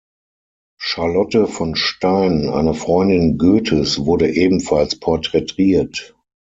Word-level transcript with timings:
Charlotte 0.79 1.35
von 1.45 1.75
Stein 1.75 2.49
eine 2.49 2.73
Freundin 2.73 3.37
Goethes 3.37 3.99
wurde 4.03 4.33
ebenfalls 4.33 4.99
porträtiert. 4.99 6.15